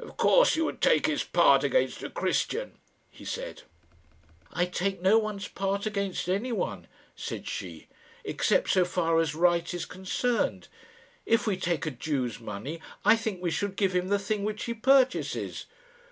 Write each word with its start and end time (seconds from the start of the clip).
"Of 0.00 0.16
course 0.16 0.56
you 0.56 0.64
would 0.64 0.80
take 0.80 1.06
his 1.06 1.22
part 1.22 1.62
against 1.62 2.02
a 2.02 2.10
Christian," 2.10 2.78
he 3.12 3.24
said. 3.24 3.62
"I 4.52 4.64
take 4.64 5.00
no 5.00 5.20
one's 5.20 5.46
part 5.46 5.86
against 5.86 6.28
anyone," 6.28 6.88
said 7.14 7.46
she, 7.46 7.86
"except 8.24 8.70
so 8.70 8.84
far 8.84 9.20
as 9.20 9.36
right 9.36 9.72
is 9.72 9.86
concerned. 9.86 10.66
If 11.24 11.46
we 11.46 11.56
take 11.56 11.86
a 11.86 11.92
Jew's 11.92 12.40
money, 12.40 12.80
I 13.04 13.14
think 13.14 13.40
we 13.40 13.52
should 13.52 13.76
give 13.76 13.92
him 13.92 14.08
the 14.08 14.18
thing 14.18 14.42
which 14.42 14.64
he 14.64 14.74
purchases." 14.74 15.66